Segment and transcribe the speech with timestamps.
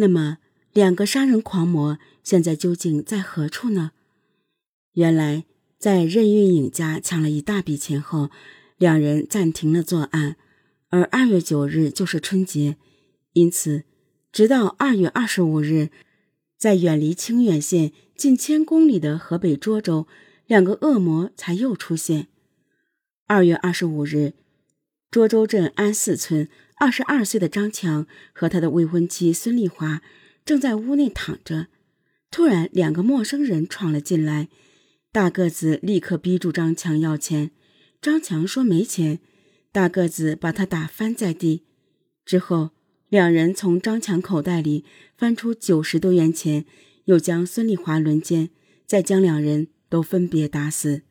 [0.00, 0.38] 那么，
[0.72, 3.92] 两个杀人狂魔现在究竟在何处呢？
[4.94, 5.44] 原来，
[5.78, 8.30] 在任运颖家抢了一大笔钱后，
[8.78, 10.36] 两人暂停了作案。
[10.88, 12.78] 而二月九日就是春节，
[13.34, 13.84] 因此，
[14.32, 15.90] 直到二月二十五日，
[16.56, 20.06] 在远离清远县近千公里的河北涿州，
[20.46, 22.28] 两个恶魔才又出现。
[23.26, 24.32] 二月二十五日，
[25.10, 26.48] 涿州镇安寺村
[26.80, 30.00] 二十二岁的张强和他的未婚妻孙丽华
[30.46, 31.66] 正在屋内躺着，
[32.30, 34.48] 突然两个陌生人闯了进来。
[35.12, 37.50] 大个子立刻逼住张强要钱，
[38.00, 39.18] 张强说没钱，
[39.70, 41.64] 大个子把他打翻在地。
[42.24, 42.70] 之后，
[43.10, 44.86] 两人从张强口袋里
[45.18, 46.64] 翻出九十多元钱，
[47.04, 48.48] 又将孙丽华轮奸，
[48.86, 51.02] 再将两人都分别打死。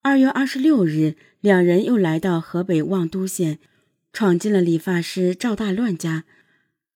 [0.00, 3.58] 二月二十六日，两人又来到河北望都县，
[4.16, 6.24] 闯进了理发师赵大乱家，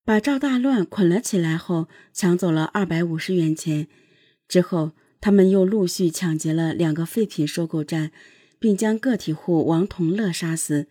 [0.06, 3.88] 把赵大乱捆了起来后，抢走了二百五十元钱。
[4.48, 4.92] 之后。
[5.20, 8.10] 他们又陆续抢劫了两个废品收购站，
[8.58, 10.86] 并将个体户王同乐杀死。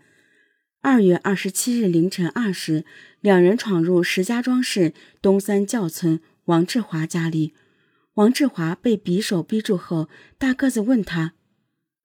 [0.82, 2.86] 二月二十七日凌晨二时，
[3.22, 7.56] 两人闯入石家庄市东三教村王志华家里。
[8.14, 10.08] 王志华被匕首逼住后，
[10.38, 11.34] 大个子问他：“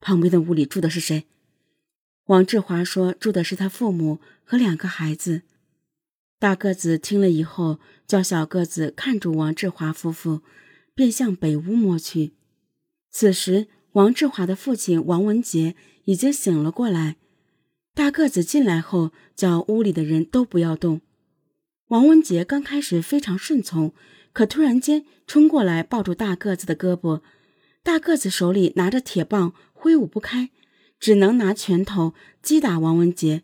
[0.01, 1.27] 旁边的屋里住的是谁？”
[2.27, 5.43] 王志华说：“住的是他父母和两个孩子。”
[6.39, 10.43] 大个子听了以后，叫小个子看住王志华夫妇。
[10.97, 12.35] 便向北屋摸去。
[13.11, 17.17] 此时，王志华的父亲王文杰已经醒了过来。
[17.95, 21.01] 大个子进来后，叫屋里的人都不要动。
[21.89, 23.93] 王文杰刚开始非常顺从，
[24.33, 27.23] 可突然间冲过来抱住大个子的胳膊。
[27.83, 30.51] 大个子手里拿着铁棒，挥舞不开，
[30.99, 33.43] 只能拿拳头击打王文杰。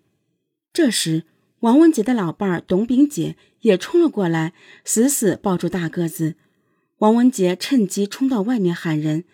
[0.72, 1.24] 这时，
[1.60, 6.36] 王文杰的老伴儿董炳杰也冲了过来，死死抱住大个子。
[6.98, 9.24] 王文杰趁机冲到外面喊人，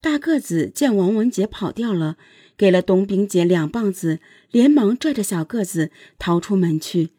[0.00, 2.16] 大个子见王文杰跑掉了，
[2.56, 4.20] 给了董炳杰两棒子，
[4.50, 7.10] 连忙拽着小个子逃出门去。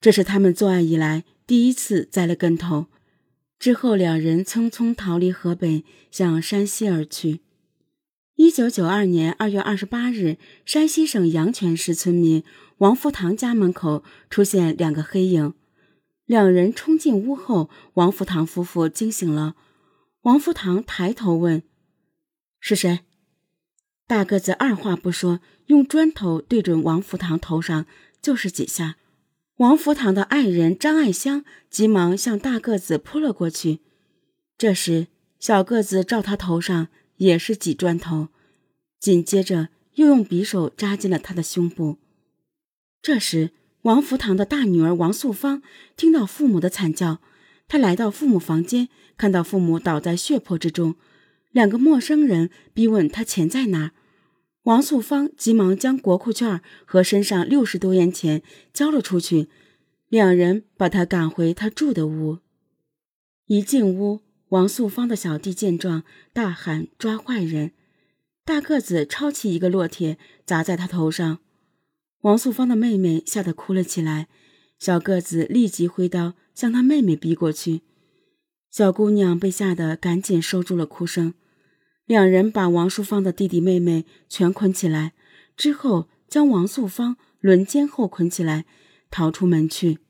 [0.00, 2.86] 这是他们作案以来第一次栽了跟头。
[3.58, 7.40] 之后，两人匆匆逃离河北，向山西而去。
[8.42, 10.36] 一九九二年二月二十八日，
[10.66, 12.42] 山西省阳泉市村民
[12.78, 15.54] 王福堂家门口出现两个黑影。
[16.26, 19.54] 两人冲进屋后，王福堂夫妇惊醒了。
[20.22, 21.62] 王福堂抬头问
[22.58, 23.02] ：“是谁？”
[24.08, 27.86] 大个子二话不说，用砖头对准王福堂头上
[28.20, 28.96] 就是几下。
[29.58, 33.78] 王福堂的爱人张爱香急忙向大个子扑了过去。
[34.58, 35.06] 这时，
[35.38, 38.28] 小个子照他头上也是几砖头，
[38.98, 41.98] 紧接着又用匕首扎进了他的胸部。
[43.00, 43.50] 这时。
[43.82, 45.60] 王福堂的大女儿王素芳
[45.96, 47.20] 听到父母的惨叫，
[47.66, 50.94] 她来到父母房间，看到父母倒在血泊之中，
[51.50, 53.90] 两个陌生人逼问她钱在哪。
[54.62, 59.48] 王素芳急忙将国库券和身上六十多元钱交了出去，
[60.08, 62.38] 两人把她赶回她住的屋。
[63.46, 64.20] 一进屋，
[64.52, 66.04] 王素芳的小弟见状
[66.34, 67.72] 大喊：“抓坏人！”
[68.44, 71.38] 大个子抄起一个烙铁砸在他头上。
[72.20, 74.28] 王素芳的妹妹吓得哭了起来，
[74.78, 77.80] 小个子立即挥刀向他妹妹逼过去，
[78.70, 81.32] 小姑娘被吓得赶紧收住了哭声。
[82.04, 85.14] 两人把王素芳的弟弟妹妹全捆起来，
[85.56, 88.66] 之后将王素芳轮奸后捆起来，
[89.10, 90.00] 逃出门去。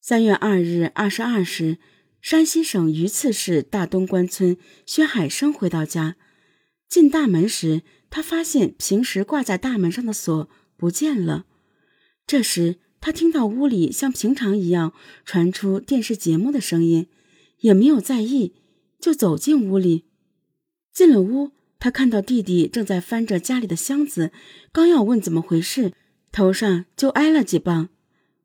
[0.00, 1.78] 三月二日二十二时，
[2.20, 6.16] 山西省榆次市大东关村薛海生回到家，
[6.88, 10.48] 进大门时，他发现平时挂在大门上的锁。
[10.80, 11.44] 不见了。
[12.24, 14.92] 这时，他听到屋里像平常一样
[15.24, 17.08] 传出电视节目的声音，
[17.62, 18.54] 也没有在意，
[19.00, 20.04] 就走进屋里。
[20.92, 24.30] 进了屋，他看到弟弟正在翻着家里的箱子，
[24.70, 25.92] 刚要问怎么回事，
[26.30, 27.88] 头上就挨了几棒。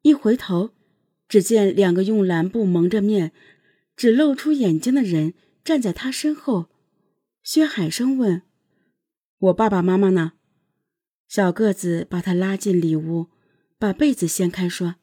[0.02, 0.72] 一回头，
[1.30, 3.32] 只见两个用蓝布蒙着面、
[3.96, 6.70] 只露出眼睛的人站在他身后。
[7.42, 8.44] 薛海生问
[9.38, 10.34] ：“我爸爸妈妈呢？”
[11.28, 13.30] 小个子把他拉进里屋，
[13.78, 14.96] 把被子掀开，说：“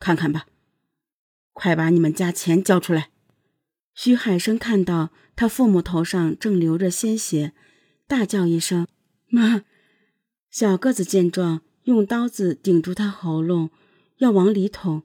[0.00, 0.46] 看看吧，
[1.52, 3.10] 快把你们家钱交出来。”
[3.94, 7.52] 徐海生看到他父母头上正流着鲜血，
[8.06, 8.86] 大叫一声
[9.28, 9.64] ：“妈！”
[10.50, 13.70] 小个子见状，用刀子顶住他喉咙，
[14.16, 15.02] 要往里捅。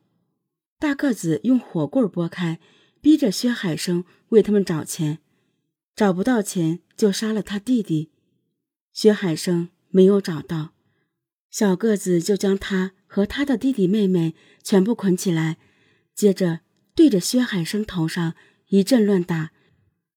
[0.84, 2.60] 大个子用火棍拨开，
[3.00, 5.20] 逼着薛海生为他们找钱，
[5.96, 8.12] 找不到钱就杀了他弟弟。
[8.92, 9.70] 薛海生。
[9.88, 10.74] 没有找到，
[11.52, 14.34] 小个子就将他和他的弟弟妹妹
[14.64, 15.60] 全部捆起来，
[16.16, 16.62] 接着
[16.96, 18.34] 对着薛海生头上
[18.70, 19.52] 一阵乱打，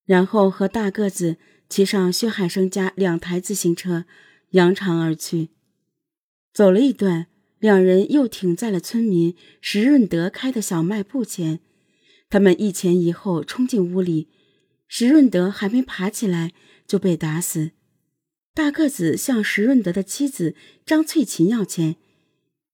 [0.06, 1.36] 然后和大个子
[1.68, 4.06] 骑上薛海生家两台自行车，
[4.52, 5.50] 扬长而去。
[6.54, 7.26] 走了一段，
[7.58, 11.60] 两人又停在了村民石润德开的小卖部前。
[12.28, 14.28] 他们一前一后冲进屋里，
[14.88, 16.52] 石润德还没爬起来
[16.86, 17.70] 就被打死。
[18.52, 20.54] 大个子向石润德的妻子
[20.84, 21.96] 张翠琴要钱，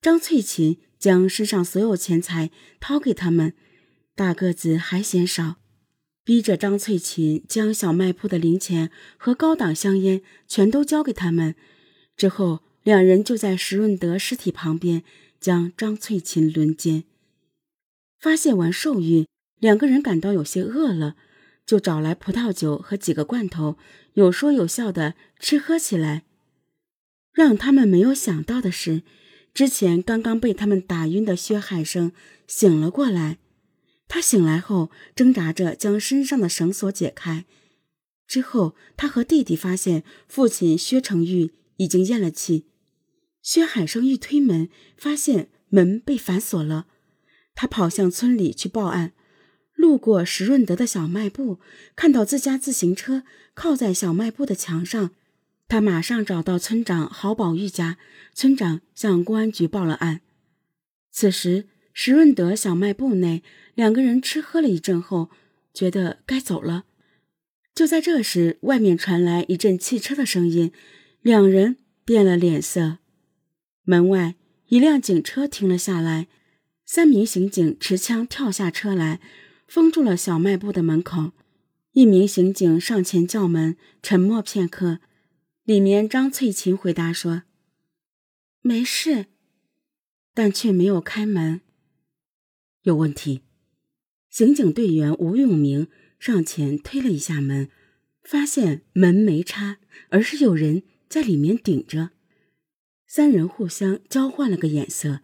[0.01, 2.51] 张翠琴将身上所有钱财
[2.81, 3.55] 掏给他们。
[4.15, 5.57] 大个子还嫌少，
[6.25, 11.55] 逼着张翠琴将小卖铺的零钱和高档香烟全都交给他们。
[12.17, 15.03] 之后，两人就在石润德尸体旁边
[15.41, 17.05] 将张翠琴轮奸。
[18.21, 19.27] 发泄完兽欲。
[19.59, 21.15] 两个人感到有些饿了，
[21.65, 23.77] 就找来葡萄酒和几个罐头，
[24.15, 26.25] 有说有笑的吃喝起来。
[27.33, 29.03] 让他们没有想到的是，
[29.55, 32.11] 之前刚刚被他们打晕的薛海生
[32.49, 33.39] 醒了过来。
[34.09, 37.45] 他醒来后，挣扎着将身上的绳索解开。
[38.27, 42.65] 之后，他和弟弟发现父亲薛成玉已经咽了气。
[43.43, 46.87] 薛海生一推门，发现门被反锁了，
[47.55, 49.13] 他跑向村里去报案。
[49.75, 51.59] 路过石润德的小卖部，
[51.97, 55.11] 看到自家自行车靠在小卖部的墙上，
[55.67, 57.99] 他马上找到村长郝宝玉家，
[58.33, 60.21] 村长向公安局报了案。
[61.11, 63.43] 此时，石润德小卖部内，
[63.75, 65.31] 两个人吃喝了一阵后，
[65.75, 66.85] 觉得该走了。
[67.75, 70.71] 就在这时，外面传来一阵汽车的声音，
[71.23, 72.99] 两人变了脸色。
[73.85, 74.37] 门外，
[74.69, 76.29] 一辆警车停了下来，
[76.85, 79.21] 三名刑警持枪跳下车来。
[79.67, 81.33] 封住了小卖部的门口，
[81.93, 84.99] 一名刑警上前叫门，沉默片刻，
[85.65, 87.45] 里面张翠琴回答说
[88.61, 89.29] ：“没事。”
[90.35, 91.63] 但却没有开门。
[92.83, 93.41] 有问题。
[94.29, 95.89] 刑警队员吴永明
[96.19, 97.71] 上前推了一下门，
[98.23, 99.79] 发现门没插，
[100.11, 102.11] 而是有人在里面顶着。
[103.15, 105.21] 三人互相交换了个眼色。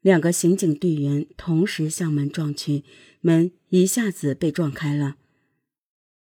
[0.00, 2.82] 两个刑警队员同时向门撞去，
[3.20, 5.16] 门一下子被撞开了。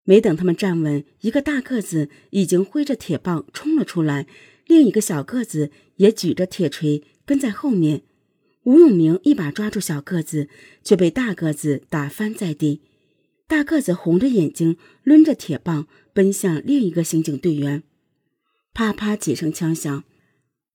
[0.04, 4.28] 没等他们站稳，一个大个子已经挥着铁棒冲了出来，
[4.68, 8.02] 另一个小个子也举着铁锤跟在后面。
[8.64, 10.50] 吴永明一把抓住小个子，
[10.84, 12.82] 却被大个子打翻在地。
[13.48, 14.76] 大个子红着眼睛，
[15.06, 17.84] 抡着铁棒奔向另一个刑警队员。
[18.74, 20.04] 啪啪几声枪响。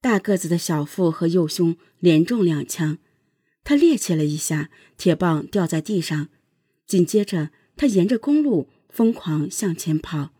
[0.00, 2.98] 大个子的小腹和右胸连中两枪，
[3.62, 6.28] 他趔趄了一下，铁棒掉在地上。
[6.86, 10.30] 紧接着，他沿着公路疯狂向前跑，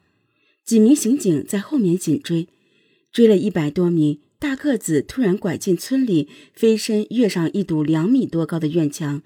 [0.64, 2.48] 几名刑警在后面紧追。
[3.12, 9.22] 追了一百多米，大个子突然拐进村里，飞身跃上一堵两米多高的院墙。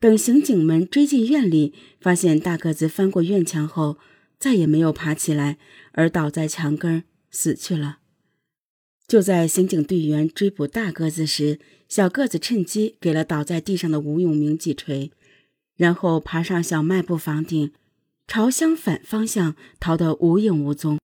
[0.00, 3.96] 等刑警们追进院里，发现大个子翻过院墙后
[4.38, 5.56] 再也没有爬起来，
[5.92, 7.98] 而倒在墙根死去了。
[9.08, 15.12] 就在刑警队员追捕大个子时，小个子趁机给了倒在地上的吴永明几锤，
[15.76, 17.70] 然后爬上小卖部房顶，
[18.26, 20.94] 朝相反方向逃得无影无踪。